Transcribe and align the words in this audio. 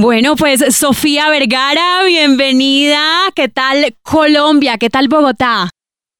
Bueno, 0.00 0.36
pues 0.36 0.60
Sofía 0.76 1.28
Vergara, 1.28 2.04
bienvenida. 2.06 3.02
¿Qué 3.34 3.48
tal 3.48 3.96
Colombia? 4.00 4.78
¿Qué 4.78 4.90
tal 4.90 5.08
Bogotá? 5.08 5.70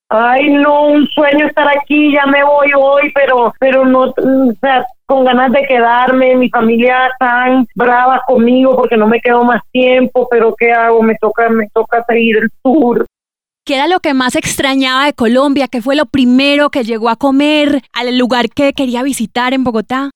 Ay, 0.08 0.50
no, 0.50 0.88
un 0.88 1.06
sueño 1.06 1.46
estar 1.46 1.68
aquí, 1.68 2.12
ya 2.12 2.26
me 2.26 2.42
voy 2.42 2.72
hoy, 2.76 3.12
pero, 3.14 3.54
pero 3.60 3.84
no, 3.84 4.06
o 4.06 4.54
sea, 4.60 4.84
con 5.06 5.24
ganas 5.24 5.52
de 5.52 5.64
quedarme, 5.68 6.34
mi 6.34 6.50
familia 6.50 7.08
tan 7.20 7.68
brava 7.76 8.20
conmigo 8.26 8.74
porque 8.74 8.96
no 8.96 9.06
me 9.06 9.20
quedo 9.20 9.44
más 9.44 9.62
tiempo, 9.70 10.26
pero 10.28 10.56
¿qué 10.58 10.72
hago? 10.72 11.00
Me 11.00 11.14
toca, 11.14 11.48
me 11.48 11.68
toca 11.72 12.04
seguir 12.08 12.38
el 12.38 12.50
tour. 12.64 13.06
¿Qué 13.64 13.76
era 13.76 13.86
lo 13.86 14.00
que 14.00 14.12
más 14.12 14.34
extrañaba 14.34 15.04
de 15.04 15.12
Colombia? 15.12 15.68
¿Qué 15.68 15.82
fue 15.82 15.94
lo 15.94 16.06
primero 16.06 16.70
que 16.70 16.82
llegó 16.82 17.10
a 17.10 17.16
comer 17.16 17.82
al 17.92 18.18
lugar 18.18 18.48
que 18.48 18.72
quería 18.72 19.04
visitar 19.04 19.54
en 19.54 19.62
Bogotá? 19.62 20.10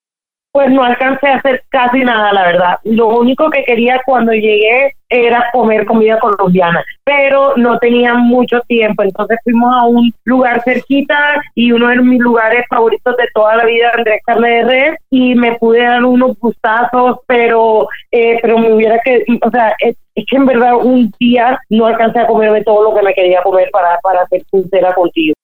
Pues 0.52 0.70
no 0.70 0.82
alcancé 0.82 1.28
a 1.28 1.36
hacer 1.36 1.64
casi 1.70 2.00
nada, 2.00 2.30
la 2.32 2.42
verdad. 2.42 2.78
Lo 2.84 3.08
único 3.08 3.48
que 3.48 3.64
quería 3.64 4.02
cuando 4.04 4.32
llegué 4.32 4.92
era 5.08 5.48
comer 5.52 5.86
comida 5.86 6.18
colombiana, 6.18 6.84
pero 7.04 7.56
no 7.56 7.78
tenía 7.78 8.14
mucho 8.14 8.60
tiempo, 8.62 9.02
entonces 9.02 9.38
fuimos 9.44 9.74
a 9.74 9.84
un 9.84 10.12
lugar 10.24 10.62
cerquita 10.62 11.16
y 11.54 11.72
uno 11.72 11.88
de 11.88 11.96
mis 11.96 12.20
lugares 12.20 12.64
favoritos 12.68 13.16
de 13.16 13.28
toda 13.34 13.56
la 13.56 13.64
vida, 13.64 13.92
Andrés 13.94 14.20
Carne 14.24 14.48
de 14.48 14.62
Red, 14.64 14.94
y 15.10 15.34
me 15.34 15.56
pude 15.56 15.84
dar 15.84 16.04
unos 16.04 16.38
gustazos, 16.38 17.20
pero 17.26 17.88
eh, 18.10 18.38
pero 18.40 18.58
me 18.58 18.72
hubiera 18.72 18.98
que, 19.00 19.24
o 19.42 19.50
sea, 19.50 19.74
es, 19.80 19.96
que 20.14 20.36
en 20.36 20.46
verdad 20.46 20.76
un 20.76 21.12
día 21.18 21.58
no 21.70 21.86
alcancé 21.86 22.20
a 22.20 22.26
comerme 22.26 22.62
todo 22.62 22.90
lo 22.90 22.94
que 22.94 23.02
me 23.02 23.14
quería 23.14 23.42
comer 23.42 23.70
para, 23.70 23.98
para 24.00 24.26
ser 24.28 24.42
sincera 24.50 24.94
contigo. 24.94 25.34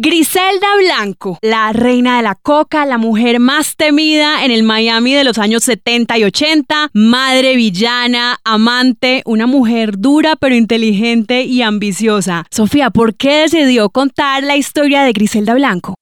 Griselda 0.00 0.68
Blanco, 0.78 1.38
la 1.42 1.72
reina 1.72 2.18
de 2.18 2.22
la 2.22 2.36
coca, 2.36 2.86
la 2.86 2.98
mujer 2.98 3.40
más 3.40 3.76
temida 3.76 4.44
en 4.44 4.52
el 4.52 4.62
Miami 4.62 5.12
de 5.12 5.24
los 5.24 5.40
años 5.40 5.64
70 5.64 6.18
y 6.18 6.22
80, 6.22 6.90
madre 6.94 7.56
villana, 7.56 8.36
amante, 8.44 9.22
una 9.26 9.48
mujer 9.48 9.98
dura 9.98 10.34
pero 10.40 10.54
inteligente 10.54 11.42
y 11.42 11.62
ambiciosa. 11.62 12.44
Sofía, 12.48 12.90
¿por 12.90 13.16
qué 13.16 13.40
decidió 13.40 13.90
contar 13.90 14.44
la 14.44 14.56
historia 14.56 15.02
de 15.02 15.10
Griselda 15.10 15.54
Blanco? 15.54 15.94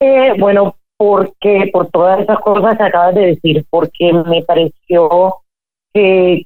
Eh, 0.00 0.32
bueno, 0.38 0.76
porque 0.96 1.68
por 1.70 1.90
todas 1.90 2.20
esas 2.20 2.38
cosas 2.38 2.78
que 2.78 2.84
acabas 2.84 3.14
de 3.14 3.26
decir, 3.26 3.62
porque 3.68 4.10
me 4.26 4.40
pareció 4.40 5.34
que, 5.92 6.42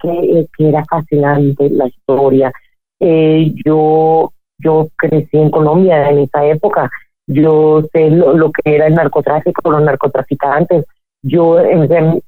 era 0.58 0.84
fascinante 0.84 1.70
la 1.70 1.86
historia. 1.86 2.52
Eh, 2.98 3.52
yo 3.64 4.32
yo 4.58 4.88
crecí 4.96 5.36
en 5.36 5.50
Colombia 5.50 6.08
en 6.10 6.18
esa 6.18 6.44
época, 6.44 6.90
yo 7.26 7.82
sé 7.92 8.10
lo, 8.10 8.50
que 8.52 8.74
era 8.74 8.86
el 8.86 8.94
narcotráfico, 8.94 9.70
los 9.70 9.82
narcotraficantes, 9.82 10.84
yo, 11.22 11.62
yo 11.62 12.22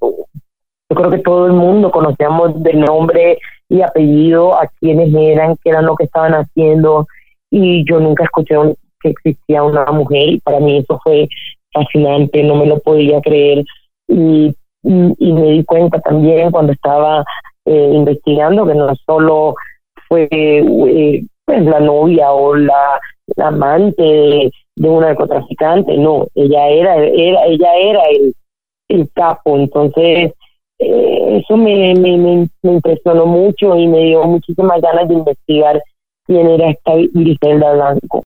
creo 0.88 1.10
que 1.10 1.18
todo 1.18 1.46
el 1.46 1.52
mundo 1.52 1.90
conocíamos 1.90 2.62
de 2.62 2.74
nombre 2.74 3.38
y 3.68 3.82
apellido 3.82 4.54
a 4.60 4.68
quienes 4.80 5.14
eran, 5.14 5.56
qué 5.62 5.70
eran 5.70 5.86
lo 5.86 5.96
que 5.96 6.04
estaban 6.04 6.32
haciendo, 6.34 7.06
y 7.50 7.84
yo 7.88 8.00
nunca 8.00 8.24
escuché 8.24 8.56
que 9.00 9.10
existía 9.10 9.62
una 9.62 9.86
mujer, 9.86 10.28
y 10.28 10.40
para 10.40 10.60
mí 10.60 10.78
eso 10.78 11.00
fue 11.02 11.28
fascinante, 11.72 12.42
no 12.42 12.56
me 12.56 12.66
lo 12.66 12.78
podía 12.80 13.20
creer, 13.20 13.64
y, 14.08 14.54
y, 14.82 15.32
me 15.32 15.52
di 15.52 15.64
cuenta 15.64 16.00
también 16.00 16.50
cuando 16.50 16.72
estaba 16.72 17.24
eh, 17.64 17.92
investigando 17.94 18.66
que 18.66 18.74
no 18.74 18.92
solo 19.06 19.54
fue 20.08 20.28
eh, 20.32 21.24
pues 21.50 21.64
la 21.64 21.80
novia 21.80 22.30
o 22.30 22.54
la, 22.54 23.00
amante 23.38 24.02
de, 24.02 24.52
un 24.88 25.00
narcotraficante, 25.00 25.96
no, 25.98 26.28
ella 26.36 26.68
era, 26.68 26.96
ella 27.04 27.74
era 27.76 28.02
el, 28.88 29.08
capo, 29.12 29.56
entonces 29.56 30.32
eh, 30.78 31.42
eso 31.42 31.56
me, 31.56 31.94
me, 31.94 32.16
me, 32.18 32.48
impresionó 32.62 33.26
mucho 33.26 33.76
y 33.76 33.88
me 33.88 34.04
dio 34.04 34.22
muchísimas 34.24 34.80
ganas 34.80 35.08
de 35.08 35.14
investigar 35.14 35.82
quién 36.24 36.46
era 36.46 36.70
esta 36.70 36.92
Griselda 37.12 37.72
Blanco. 37.72 38.22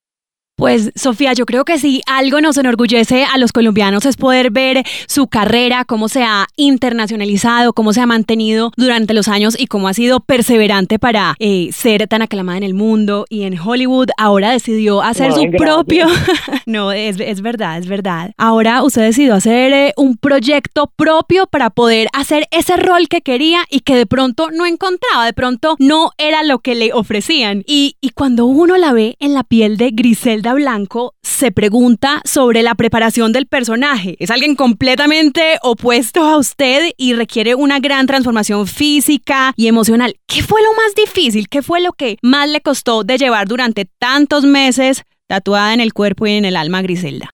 Pues 0.57 0.91
Sofía, 0.95 1.33
yo 1.33 1.45
creo 1.45 1.65
que 1.65 1.77
si 1.77 2.01
algo 2.07 2.39
nos 2.39 2.57
enorgullece 2.57 3.25
a 3.25 3.37
los 3.37 3.51
colombianos 3.51 4.05
es 4.05 4.15
poder 4.15 4.51
ver 4.51 4.85
su 5.05 5.27
carrera, 5.27 5.83
cómo 5.83 6.07
se 6.07 6.23
ha 6.23 6.47
internacionalizado, 6.55 7.73
cómo 7.73 7.91
se 7.91 7.99
ha 7.99 8.05
mantenido 8.05 8.71
durante 8.77 9.13
los 9.13 9.27
años 9.27 9.59
y 9.59 9.67
cómo 9.67 9.89
ha 9.89 9.93
sido 9.93 10.21
perseverante 10.21 10.97
para 10.97 11.35
eh, 11.39 11.71
ser 11.73 12.07
tan 12.07 12.21
aclamada 12.21 12.57
en 12.57 12.63
el 12.63 12.73
mundo 12.73 13.25
y 13.29 13.43
en 13.43 13.59
Hollywood. 13.59 14.07
Ahora 14.17 14.51
decidió 14.51 15.01
hacer 15.01 15.33
su 15.33 15.51
propio... 15.57 16.07
no, 16.65 16.93
es, 16.93 17.19
es, 17.19 17.41
verdad, 17.41 17.77
es 17.77 17.87
verdad. 17.87 18.31
Ahora 18.37 18.81
usted 18.83 19.01
decidió 19.01 19.35
hacer 19.35 19.73
eh, 19.73 19.93
un 19.97 20.15
proyecto 20.15 20.89
propio 20.95 21.47
para 21.47 21.69
poder 21.69 22.07
hacer 22.13 22.47
ese 22.51 22.77
rol 22.77 23.09
que 23.09 23.19
quería 23.19 23.65
y 23.69 23.81
que 23.81 23.97
de 23.97 24.05
pronto 24.05 24.51
no 24.51 24.65
encontraba, 24.65 25.25
de 25.25 25.33
pronto 25.33 25.75
no 25.79 26.11
era 26.17 26.43
lo 26.43 26.59
que 26.59 26.75
le 26.75 26.93
ofrecían. 26.93 27.65
Y, 27.67 27.97
y 27.99 28.11
cuando 28.11 28.45
uno 28.45 28.77
la 28.77 28.93
ve 28.93 29.17
en 29.19 29.33
la 29.33 29.43
piel 29.43 29.75
de 29.75 29.91
Griselda, 29.91 30.44
Blanco 30.53 31.13
se 31.21 31.51
pregunta 31.51 32.21
sobre 32.23 32.63
la 32.63 32.75
preparación 32.75 33.31
del 33.31 33.47
personaje. 33.47 34.15
Es 34.19 34.31
alguien 34.31 34.55
completamente 34.55 35.57
opuesto 35.63 36.23
a 36.23 36.37
usted 36.37 36.91
y 36.97 37.13
requiere 37.13 37.55
una 37.55 37.79
gran 37.79 38.07
transformación 38.07 38.67
física 38.67 39.53
y 39.55 39.67
emocional. 39.67 40.15
¿Qué 40.27 40.43
fue 40.43 40.61
lo 40.61 40.73
más 40.73 40.95
difícil? 40.95 41.49
¿Qué 41.49 41.61
fue 41.61 41.81
lo 41.81 41.93
que 41.93 42.17
más 42.21 42.49
le 42.49 42.61
costó 42.61 43.03
de 43.03 43.17
llevar 43.17 43.47
durante 43.47 43.85
tantos 43.99 44.43
meses 44.43 45.03
tatuada 45.27 45.73
en 45.73 45.81
el 45.81 45.93
cuerpo 45.93 46.27
y 46.27 46.33
en 46.33 46.45
el 46.45 46.55
alma 46.55 46.81
Griselda? 46.81 47.29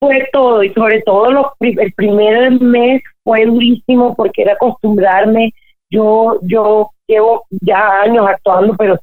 Fue 0.00 0.28
todo 0.32 0.62
y 0.62 0.72
sobre 0.72 1.02
todo 1.02 1.54
el 1.60 1.92
primer 1.94 2.50
mes 2.60 3.02
fue 3.24 3.44
durísimo 3.46 4.14
porque 4.14 4.42
era 4.42 4.52
acostumbrarme. 4.54 5.52
Yo, 5.90 6.38
yo 6.42 6.90
llevo 7.06 7.44
ya 7.50 8.02
años 8.02 8.26
actuando, 8.28 8.76
pero 8.76 8.98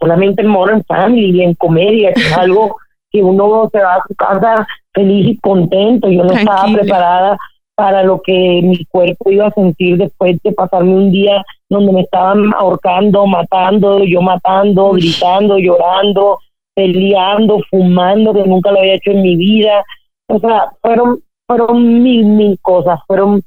solamente 0.00 0.42
en 0.42 0.48
Modern 0.48 0.84
Family 0.84 1.40
y 1.40 1.42
en 1.44 1.54
comedia, 1.54 2.12
que 2.12 2.20
es 2.20 2.32
algo 2.38 2.76
que 3.10 3.22
uno 3.22 3.68
se 3.72 3.82
va 3.82 3.94
a 3.94 4.04
su 4.06 4.14
casa 4.14 4.66
feliz 4.92 5.28
y 5.28 5.38
contento. 5.38 6.08
Yo 6.08 6.24
no 6.24 6.32
estaba 6.32 6.64
preparada 6.72 7.38
para 7.74 8.02
lo 8.02 8.20
que 8.20 8.60
mi 8.62 8.84
cuerpo 8.86 9.30
iba 9.30 9.46
a 9.46 9.52
sentir 9.52 9.96
después 9.98 10.36
de 10.42 10.52
pasarme 10.52 10.94
un 10.94 11.12
día 11.12 11.44
donde 11.68 11.92
me 11.92 12.00
estaban 12.00 12.52
ahorcando, 12.54 13.26
matando, 13.26 14.04
yo 14.04 14.20
matando, 14.20 14.92
gritando, 14.92 15.58
llorando, 15.58 16.38
peleando, 16.74 17.60
fumando, 17.70 18.34
que 18.34 18.44
nunca 18.46 18.72
lo 18.72 18.80
había 18.80 18.94
hecho 18.94 19.12
en 19.12 19.22
mi 19.22 19.36
vida. 19.36 19.84
O 20.28 20.38
sea, 20.40 20.72
fueron, 20.82 21.20
fueron 21.46 22.02
mil, 22.02 22.24
mil 22.24 22.58
cosas. 22.60 22.98
Fueron 23.06 23.42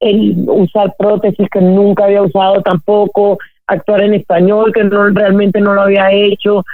el 0.00 0.48
usar 0.48 0.94
prótesis 0.98 1.48
que 1.50 1.60
nunca 1.60 2.04
había 2.04 2.22
usado 2.22 2.62
tampoco, 2.62 3.38
actuar 3.70 4.02
en 4.02 4.14
español, 4.14 4.72
que 4.72 4.84
no 4.84 5.08
realmente 5.10 5.60
no 5.60 5.74
lo 5.74 5.82
había 5.82 6.10
hecho. 6.12 6.64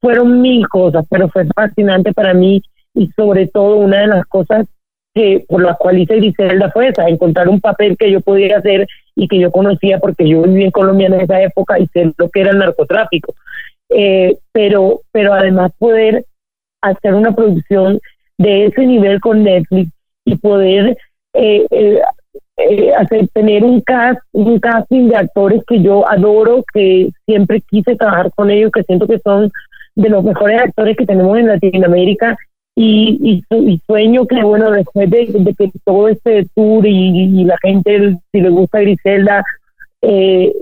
Fueron 0.00 0.40
mil 0.40 0.68
cosas, 0.68 1.04
pero 1.10 1.28
fue 1.28 1.46
fascinante 1.54 2.12
para 2.12 2.34
mí 2.34 2.62
y 2.94 3.10
sobre 3.16 3.48
todo 3.48 3.76
una 3.76 4.00
de 4.00 4.06
las 4.06 4.26
cosas 4.26 4.66
que 5.14 5.44
por 5.48 5.62
la 5.62 5.74
cual 5.74 5.98
hice 5.98 6.16
Griselda 6.16 6.70
fue 6.70 6.88
esa, 6.88 7.08
encontrar 7.08 7.48
un 7.48 7.60
papel 7.60 7.96
que 7.96 8.10
yo 8.10 8.20
pudiera 8.20 8.58
hacer 8.58 8.86
y 9.14 9.28
que 9.28 9.38
yo 9.38 9.50
conocía 9.50 9.98
porque 9.98 10.28
yo 10.28 10.42
viví 10.42 10.64
en 10.64 10.70
Colombia 10.70 11.06
en 11.06 11.20
esa 11.20 11.40
época 11.40 11.78
y 11.78 11.86
sé 11.88 12.12
lo 12.16 12.28
que 12.30 12.40
era 12.40 12.50
el 12.50 12.58
narcotráfico. 12.58 13.34
Eh, 13.90 14.38
pero, 14.52 15.02
pero 15.12 15.34
además 15.34 15.72
poder 15.78 16.24
hacer 16.80 17.14
una 17.14 17.34
producción 17.34 18.00
de 18.38 18.66
ese 18.66 18.86
nivel 18.86 19.20
con 19.20 19.44
Netflix 19.44 19.92
y 20.24 20.36
poder 20.36 20.96
eh, 21.34 21.66
eh, 21.70 22.00
eh, 22.56 22.92
hacer, 22.94 23.28
tener 23.28 23.64
un 23.64 23.80
cast, 23.80 24.20
un 24.32 24.60
casting 24.60 25.08
de 25.08 25.16
actores 25.16 25.62
que 25.66 25.82
yo 25.82 26.08
adoro, 26.08 26.64
que 26.72 27.10
siempre 27.26 27.60
quise 27.68 27.96
trabajar 27.96 28.30
con 28.34 28.50
ellos, 28.50 28.70
que 28.72 28.84
siento 28.84 29.06
que 29.06 29.18
son 29.18 29.50
de 29.96 30.08
los 30.08 30.22
mejores 30.22 30.60
actores 30.60 30.96
que 30.96 31.06
tenemos 31.06 31.36
en 31.38 31.48
Latinoamérica. 31.48 32.36
Y, 32.76 33.44
y, 33.50 33.80
sueño 33.86 34.26
que, 34.26 34.42
bueno, 34.42 34.70
después 34.72 35.08
de, 35.08 35.26
que 35.26 35.70
todo 35.84 36.08
este 36.08 36.44
tour 36.56 36.84
y, 36.86 37.44
la 37.44 37.56
gente, 37.62 38.16
si 38.32 38.40
le 38.40 38.48
gusta 38.50 38.80
Griselda, 38.80 39.44
eh, 40.02 40.52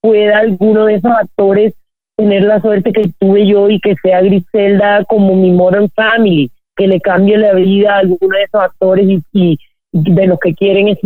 pueda 0.00 0.38
alguno 0.38 0.86
de 0.86 0.94
esos 0.96 1.12
actores 1.12 1.74
tener 2.16 2.42
la 2.42 2.60
suerte 2.60 2.92
que 2.92 3.10
tuve 3.18 3.46
yo 3.46 3.70
y 3.70 3.78
que 3.80 3.94
sea 4.02 4.20
Griselda 4.20 5.04
como 5.04 5.36
mi 5.36 5.52
Modern 5.52 5.88
Family, 5.90 6.50
que 6.76 6.88
le 6.88 7.00
cambie 7.00 7.38
la 7.38 7.54
vida 7.54 7.94
a 7.94 7.98
alguno 7.98 8.36
de 8.36 8.42
esos 8.42 8.62
actores 8.62 9.06
y 9.32 9.58
de 9.92 10.26
los 10.26 10.38
que 10.38 10.54
quieren 10.54 10.88
eh, 10.88 10.96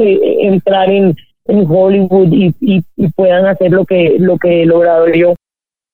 entrar 0.40 0.90
en, 0.90 1.16
en 1.46 1.66
Hollywood 1.68 2.32
y, 2.32 2.54
y, 2.60 2.82
puedan 3.16 3.46
hacer 3.46 3.70
lo 3.70 3.84
que, 3.84 4.16
lo 4.18 4.38
que 4.38 4.62
he 4.62 4.66
logrado 4.66 5.08
yo. 5.08 5.34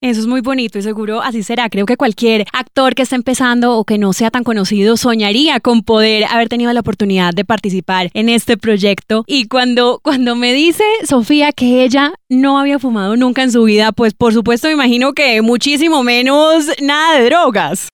Eso 0.03 0.21
es 0.21 0.27
muy 0.27 0.41
bonito 0.41 0.79
y 0.79 0.83
seguro 0.83 1.21
así 1.21 1.43
será. 1.43 1.69
Creo 1.69 1.85
que 1.85 1.99
cualquier 1.99 2.47
actor 2.55 2.95
que 2.95 3.03
esté 3.03 3.17
empezando 3.17 3.77
o 3.77 3.85
que 3.85 3.99
no 3.99 4.15
sea 4.15 4.31
tan 4.31 4.45
conocido 4.45 4.97
soñaría 4.97 5.61
con 5.61 5.83
poder 5.83 6.25
haber 6.25 6.49
tenido 6.49 6.73
la 6.73 6.81
oportunidad 6.81 7.35
de 7.35 7.45
participar 7.45 8.09
en 8.15 8.31
este 8.31 8.57
proyecto. 8.57 9.25
Y 9.27 9.47
cuando, 9.49 10.01
cuando 10.03 10.37
me 10.37 10.55
dice 10.55 10.85
Sofía 11.05 11.53
que 11.53 11.85
ella 11.85 12.15
no 12.31 12.59
había 12.59 12.79
fumado 12.79 13.15
nunca 13.17 13.43
en 13.43 13.53
su 13.53 13.65
vida, 13.65 13.93
pues 13.93 14.15
por 14.15 14.33
supuesto 14.33 14.69
me 14.69 14.75
imagino 14.75 15.13
que 15.13 15.43
muchísimo 15.43 16.03
menos 16.03 16.71
nada 16.81 17.19
de 17.19 17.27
drogas. 17.27 17.91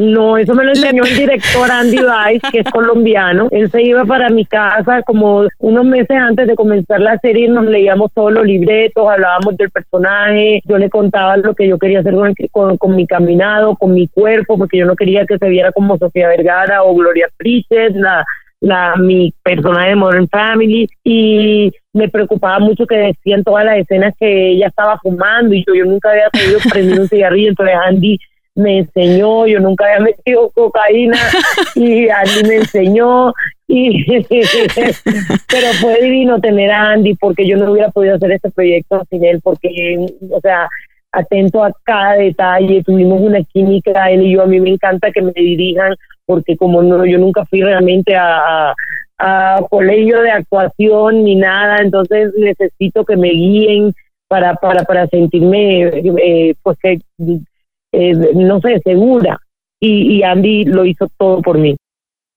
No, 0.00 0.38
eso 0.38 0.54
me 0.54 0.64
lo 0.64 0.70
enseñó 0.70 1.04
el 1.04 1.14
director 1.14 1.70
Andy 1.70 1.98
Weiss, 2.00 2.40
que 2.50 2.60
es 2.60 2.70
colombiano. 2.70 3.48
Él 3.50 3.70
se 3.70 3.82
iba 3.82 4.06
para 4.06 4.30
mi 4.30 4.46
casa 4.46 5.02
como 5.02 5.46
unos 5.58 5.84
meses 5.84 6.16
antes 6.16 6.46
de 6.46 6.54
comenzar 6.54 7.02
la 7.02 7.18
serie, 7.18 7.50
nos 7.50 7.66
leíamos 7.66 8.10
todos 8.14 8.32
los 8.32 8.46
libretos, 8.46 9.06
hablábamos 9.06 9.58
del 9.58 9.68
personaje, 9.68 10.62
yo 10.64 10.78
le 10.78 10.88
contaba 10.88 11.36
lo 11.36 11.54
que 11.54 11.68
yo 11.68 11.78
quería 11.78 12.00
hacer 12.00 12.14
con, 12.50 12.96
mi 12.96 13.06
caminado, 13.06 13.76
con 13.76 13.92
mi 13.92 14.08
cuerpo, 14.08 14.56
porque 14.56 14.78
yo 14.78 14.86
no 14.86 14.96
quería 14.96 15.26
que 15.26 15.36
se 15.36 15.48
viera 15.50 15.70
como 15.70 15.98
Sofía 15.98 16.28
Vergara 16.28 16.82
o 16.82 16.94
Gloria 16.94 17.28
Pritchett, 17.36 17.94
la, 17.94 18.24
la, 18.60 18.96
mi 18.96 19.34
personaje 19.42 19.90
de 19.90 19.96
Modern 19.96 20.28
Family 20.28 20.88
y 21.04 21.70
me 21.92 22.08
preocupaba 22.08 22.58
mucho 22.58 22.86
que 22.86 22.96
decían 22.96 23.44
todas 23.44 23.66
las 23.66 23.76
escenas 23.76 24.14
que 24.18 24.52
ella 24.52 24.68
estaba 24.68 24.98
fumando 24.98 25.54
y 25.54 25.62
yo, 25.66 25.74
yo 25.74 25.84
nunca 25.84 26.10
había 26.10 26.30
podido 26.30 26.58
prender 26.72 27.00
un 27.00 27.08
cigarrillo, 27.08 27.50
entonces 27.50 27.76
Andy 27.84 28.18
me 28.54 28.78
enseñó, 28.78 29.46
yo 29.46 29.60
nunca 29.60 29.86
había 29.86 30.00
metido 30.00 30.50
cocaína 30.50 31.16
y 31.74 32.08
Andy 32.08 32.48
me 32.48 32.54
enseñó 32.56 33.32
y 33.68 34.04
pero 35.48 35.66
fue 35.80 36.00
divino 36.02 36.40
tener 36.40 36.70
a 36.70 36.90
Andy 36.90 37.14
porque 37.14 37.46
yo 37.46 37.56
no 37.56 37.70
hubiera 37.70 37.90
podido 37.90 38.16
hacer 38.16 38.32
este 38.32 38.50
proyecto 38.50 39.04
sin 39.08 39.24
él 39.24 39.40
porque 39.42 40.06
o 40.30 40.40
sea 40.40 40.68
atento 41.12 41.62
a 41.62 41.72
cada 41.84 42.14
detalle 42.14 42.82
tuvimos 42.84 43.20
una 43.20 43.42
química 43.44 44.10
él 44.10 44.22
y 44.22 44.32
yo 44.32 44.42
a 44.42 44.46
mí 44.46 44.60
me 44.60 44.70
encanta 44.70 45.12
que 45.12 45.22
me 45.22 45.32
dirijan 45.32 45.94
porque 46.26 46.56
como 46.56 46.82
no 46.82 47.04
yo 47.06 47.18
nunca 47.18 47.44
fui 47.46 47.62
realmente 47.62 48.16
a, 48.16 48.74
a, 49.18 49.60
colegio 49.70 50.20
de 50.22 50.30
actuación 50.32 51.24
ni 51.24 51.36
nada 51.36 51.78
entonces 51.78 52.32
necesito 52.36 53.04
que 53.04 53.16
me 53.16 53.30
guíen 53.30 53.92
para 54.28 54.54
para 54.54 54.82
para 54.84 55.06
sentirme 55.06 55.82
eh, 55.82 56.54
pues 56.62 56.76
que 56.82 56.98
eh, 57.92 58.14
no 58.34 58.60
sé, 58.60 58.80
segura. 58.84 59.38
Y, 59.80 60.18
y 60.18 60.22
Andy 60.22 60.64
lo 60.64 60.84
hizo 60.84 61.08
todo 61.16 61.40
por 61.40 61.58
mí. 61.58 61.76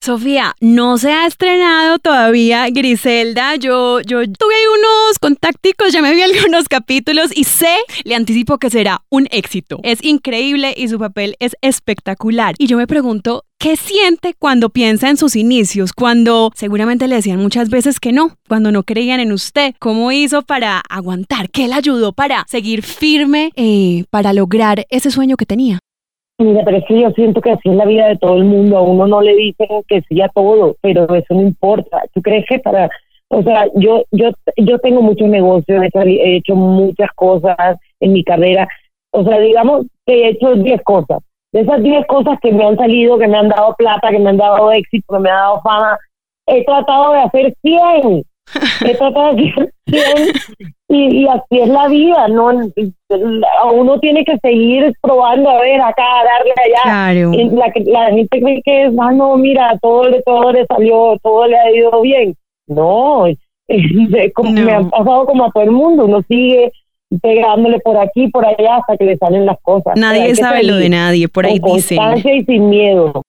Sofía, 0.03 0.53
no 0.59 0.97
se 0.97 1.13
ha 1.13 1.25
estrenado 1.25 1.97
todavía 1.97 2.67
Griselda. 2.69 3.55
Yo, 3.55 4.01
yo 4.01 4.17
tuve 4.25 4.55
unos 4.77 5.17
contacticos, 5.17 5.93
ya 5.93 6.01
me 6.01 6.13
vi 6.13 6.21
algunos 6.23 6.67
capítulos 6.67 7.31
y 7.33 7.45
sé, 7.45 7.73
le 8.03 8.13
anticipo 8.13 8.57
que 8.57 8.69
será 8.69 9.01
un 9.09 9.29
éxito. 9.31 9.79
Es 9.81 10.03
increíble 10.03 10.73
y 10.75 10.89
su 10.89 10.99
papel 10.99 11.37
es 11.39 11.55
espectacular. 11.61 12.53
Y 12.57 12.67
yo 12.67 12.75
me 12.75 12.85
pregunto, 12.85 13.45
¿qué 13.57 13.77
siente 13.77 14.33
cuando 14.37 14.71
piensa 14.71 15.09
en 15.09 15.15
sus 15.15 15.37
inicios? 15.37 15.93
Cuando 15.93 16.51
seguramente 16.53 17.07
le 17.07 17.15
decían 17.15 17.39
muchas 17.39 17.69
veces 17.69 18.01
que 18.01 18.11
no, 18.11 18.35
cuando 18.49 18.73
no 18.73 18.83
creían 18.83 19.21
en 19.21 19.31
usted. 19.31 19.73
¿Cómo 19.79 20.11
hizo 20.11 20.41
para 20.41 20.81
aguantar? 20.89 21.49
¿Qué 21.49 21.69
le 21.69 21.75
ayudó 21.75 22.11
para 22.11 22.43
seguir 22.49 22.83
firme, 22.83 23.51
eh, 23.55 24.03
para 24.09 24.33
lograr 24.33 24.85
ese 24.89 25.11
sueño 25.11 25.37
que 25.37 25.45
tenía? 25.45 25.79
Mira, 26.39 26.63
pero 26.65 26.77
es 26.77 26.85
que 26.85 26.99
yo 26.99 27.11
siento 27.11 27.41
que 27.41 27.51
así 27.51 27.69
es 27.69 27.75
la 27.75 27.85
vida 27.85 28.07
de 28.07 28.17
todo 28.17 28.35
el 28.37 28.45
mundo. 28.45 28.77
A 28.77 28.81
uno 28.81 29.07
no 29.07 29.21
le 29.21 29.35
dicen 29.35 29.67
que 29.87 30.01
sí 30.01 30.21
a 30.21 30.29
todo, 30.29 30.75
pero 30.81 31.03
eso 31.13 31.33
no 31.33 31.41
importa. 31.41 32.03
¿Tú 32.13 32.21
crees 32.21 32.45
que 32.47 32.59
para, 32.59 32.89
o 33.29 33.43
sea, 33.43 33.67
yo, 33.75 34.03
yo, 34.11 34.31
yo 34.57 34.79
tengo 34.79 35.01
muchos 35.01 35.27
negocios, 35.27 35.83
he 35.93 36.35
hecho 36.35 36.55
muchas 36.55 37.09
cosas 37.15 37.77
en 37.99 38.13
mi 38.13 38.23
carrera. 38.23 38.67
O 39.11 39.23
sea, 39.23 39.39
digamos 39.39 39.85
que 40.05 40.13
he 40.13 40.29
hecho 40.29 40.55
10 40.55 40.81
cosas. 40.83 41.21
De 41.51 41.61
esas 41.61 41.81
10 41.83 42.05
cosas 42.07 42.39
que 42.41 42.51
me 42.51 42.65
han 42.65 42.77
salido, 42.77 43.17
que 43.19 43.27
me 43.27 43.37
han 43.37 43.49
dado 43.49 43.75
plata, 43.75 44.09
que 44.09 44.19
me 44.19 44.31
han 44.31 44.37
dado 44.37 44.71
éxito, 44.71 45.13
que 45.13 45.19
me 45.19 45.29
han 45.29 45.37
dado 45.37 45.61
fama, 45.61 45.97
he 46.47 46.65
tratado 46.65 47.13
de 47.13 47.19
hacer 47.19 47.53
100. 47.61 48.23
De 48.81 48.95
100 48.95 49.73
y, 50.89 51.27
así 51.27 51.59
es 51.59 51.69
la 51.69 51.87
vida, 51.87 52.27
¿no? 52.27 52.51
Uno 53.73 53.99
tiene 53.99 54.23
que 54.23 54.37
seguir 54.39 54.93
probando, 55.01 55.49
a 55.49 55.61
ver, 55.61 55.81
acá, 55.81 56.03
darle 56.23 56.53
allá. 56.65 57.13
La, 57.51 57.73
la 57.85 58.11
gente 58.11 58.39
cree 58.39 58.61
que 58.63 58.85
es, 58.85 58.93
ah, 58.99 59.11
no, 59.11 59.35
mira, 59.37 59.77
todo, 59.81 60.09
todo 60.23 60.51
le 60.51 60.65
salió, 60.65 61.17
todo 61.23 61.47
le 61.47 61.57
ha 61.57 61.71
ido 61.71 62.01
bien. 62.01 62.35
No, 62.67 63.25
como 64.35 64.51
me 64.51 64.71
ha 64.71 64.81
pasado 64.81 65.25
como 65.25 65.45
a 65.45 65.51
todo 65.51 65.63
el 65.63 65.71
mundo, 65.71 66.05
uno 66.05 66.21
sigue 66.27 66.71
pegándole 67.21 67.79
por 67.79 67.97
aquí, 67.97 68.27
por 68.27 68.45
allá, 68.45 68.77
hasta 68.77 68.97
que 68.97 69.05
le 69.05 69.17
salen 69.17 69.45
las 69.45 69.59
cosas. 69.61 69.93
Nadie 69.95 70.35
sabe 70.35 70.63
lo 70.63 70.75
de 70.75 70.89
nadie, 70.89 71.27
por 71.27 71.45
ahí 71.45 71.59
con 71.59 71.71
Constancia 71.71 72.33
y 72.33 72.43
sin 72.45 72.69
miedo. 72.69 73.23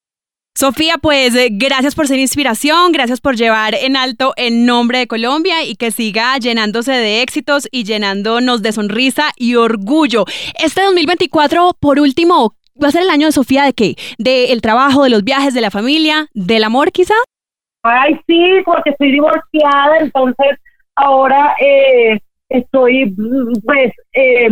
Sofía, 0.56 0.98
pues 1.02 1.34
eh, 1.34 1.48
gracias 1.50 1.96
por 1.96 2.06
ser 2.06 2.20
inspiración, 2.20 2.92
gracias 2.92 3.20
por 3.20 3.34
llevar 3.34 3.74
en 3.74 3.96
alto 3.96 4.34
el 4.36 4.64
nombre 4.64 4.98
de 4.98 5.08
Colombia 5.08 5.64
y 5.64 5.74
que 5.74 5.90
siga 5.90 6.38
llenándose 6.38 6.92
de 6.92 7.22
éxitos 7.22 7.66
y 7.72 7.82
llenándonos 7.82 8.62
de 8.62 8.70
sonrisa 8.70 9.30
y 9.36 9.56
orgullo. 9.56 10.24
Este 10.62 10.80
2024, 10.82 11.72
por 11.80 11.98
último, 11.98 12.54
va 12.80 12.86
a 12.86 12.92
ser 12.92 13.02
el 13.02 13.10
año 13.10 13.26
de 13.26 13.32
Sofía 13.32 13.64
de 13.64 13.72
qué? 13.72 13.96
¿De 14.16 14.52
el 14.52 14.60
trabajo, 14.62 15.02
de 15.02 15.10
los 15.10 15.24
viajes, 15.24 15.54
de 15.54 15.60
la 15.60 15.72
familia, 15.72 16.28
del 16.34 16.62
amor 16.62 16.92
quizá? 16.92 17.14
Ay, 17.82 18.14
sí, 18.28 18.62
porque 18.64 18.90
estoy 18.90 19.10
divorciada, 19.10 19.98
entonces 19.98 20.56
ahora 20.94 21.56
eh, 21.60 22.20
estoy, 22.48 23.12
pues, 23.64 23.92
eh, 24.12 24.48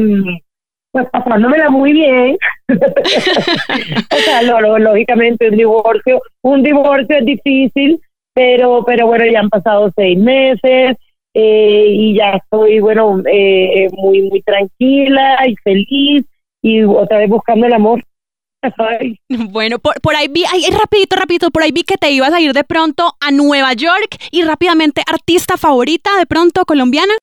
pues 0.92 1.08
pasándomela 1.10 1.70
muy 1.70 1.92
bien. 1.92 2.36
o 2.68 4.16
sea, 4.16 4.42
lógicamente 4.42 5.48
un 5.48 5.56
divorcio, 5.56 6.22
un 6.42 6.62
divorcio 6.62 7.16
es 7.18 7.24
difícil, 7.24 8.00
pero, 8.34 8.84
pero 8.84 9.06
bueno, 9.06 9.24
ya 9.26 9.40
han 9.40 9.48
pasado 9.48 9.90
seis 9.96 10.18
meses 10.18 10.96
eh, 11.34 11.86
y 11.88 12.16
ya 12.16 12.32
estoy, 12.32 12.80
bueno, 12.80 13.22
eh, 13.26 13.88
muy, 13.92 14.22
muy 14.22 14.42
tranquila 14.42 15.38
y 15.48 15.56
feliz 15.56 16.24
y 16.62 16.84
otra 16.84 17.18
vez 17.18 17.28
buscando 17.28 17.66
el 17.66 17.72
amor. 17.72 18.04
Bueno, 19.28 19.78
por, 19.80 20.00
por 20.00 20.14
ahí 20.14 20.28
vi, 20.28 20.44
ay, 20.52 20.62
rapidito, 20.70 21.16
rapidito, 21.16 21.50
por 21.50 21.62
ahí 21.64 21.72
vi 21.72 21.82
que 21.82 21.96
te 21.96 22.10
ibas 22.10 22.32
a 22.32 22.40
ir 22.40 22.52
de 22.52 22.62
pronto 22.62 23.14
a 23.20 23.32
Nueva 23.32 23.72
York 23.72 24.18
y 24.30 24.42
rápidamente, 24.42 25.02
artista 25.10 25.56
favorita 25.56 26.16
de 26.18 26.26
pronto 26.26 26.64
colombiana. 26.64 27.14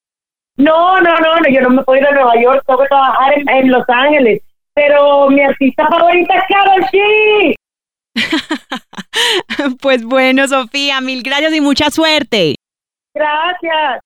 No, 0.60 1.00
no, 1.00 1.16
no, 1.16 1.40
no, 1.40 1.50
yo 1.50 1.62
no 1.62 1.70
me 1.70 1.84
puedo 1.84 2.02
ir 2.02 2.06
a 2.06 2.12
Nueva 2.12 2.34
York, 2.36 2.64
tengo 2.68 2.82
que 2.82 2.88
trabajar 2.90 3.34
en, 3.38 3.72
Los 3.72 3.86
Ángeles. 3.88 4.42
Pero 4.74 5.30
mi 5.30 5.42
artista 5.42 5.88
favorita 5.88 6.36
es 6.36 6.44
Karol 6.50 6.84
G. 6.92 7.56
pues 9.82 10.04
bueno, 10.04 10.46
Sofía, 10.50 11.00
mil 11.00 11.24
gracias 11.24 11.54
y 11.54 11.62
mucha 11.62 11.89
suerte. 11.89 12.56
Gracias. 13.16 14.01